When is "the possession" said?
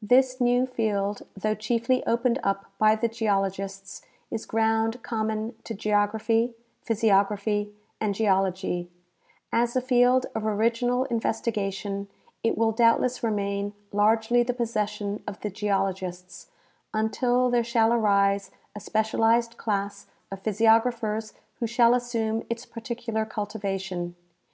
14.44-15.24